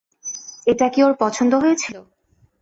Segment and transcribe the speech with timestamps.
[0.67, 1.95] এটা কি ওর পছন্দ হয়েছিল?